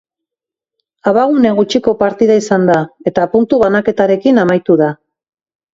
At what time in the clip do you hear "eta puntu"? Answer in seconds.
3.13-3.63